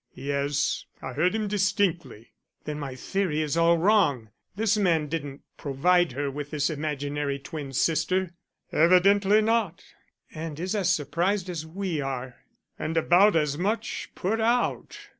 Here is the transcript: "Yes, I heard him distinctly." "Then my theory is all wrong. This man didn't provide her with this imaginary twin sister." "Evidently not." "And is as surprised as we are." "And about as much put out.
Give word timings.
"Yes, 0.15 0.85
I 0.99 1.13
heard 1.13 1.35
him 1.35 1.47
distinctly." 1.47 2.31
"Then 2.63 2.79
my 2.79 2.95
theory 2.95 3.39
is 3.43 3.55
all 3.55 3.77
wrong. 3.77 4.29
This 4.55 4.75
man 4.75 5.05
didn't 5.05 5.43
provide 5.57 6.13
her 6.13 6.31
with 6.31 6.49
this 6.49 6.71
imaginary 6.71 7.37
twin 7.37 7.71
sister." 7.71 8.31
"Evidently 8.71 9.43
not." 9.43 9.83
"And 10.33 10.59
is 10.59 10.73
as 10.73 10.89
surprised 10.91 11.51
as 11.51 11.67
we 11.67 12.01
are." 12.01 12.35
"And 12.79 12.97
about 12.97 13.35
as 13.35 13.59
much 13.59 14.09
put 14.15 14.39
out. 14.41 14.97